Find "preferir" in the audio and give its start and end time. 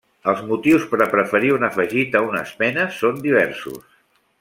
1.11-1.53